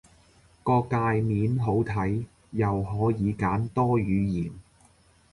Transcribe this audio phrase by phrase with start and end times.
[0.63, 4.51] 個介面好睇，又可以揀多語言